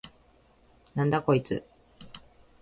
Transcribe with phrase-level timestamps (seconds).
[0.95, 1.63] なんだこいつ！？